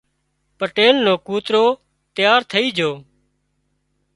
پٽيل 0.59 0.95
نو 1.05 1.13
ڪوترو 1.27 1.65
تيار 2.15 2.39
ٿئي 2.51 2.67
جھو 2.77 2.91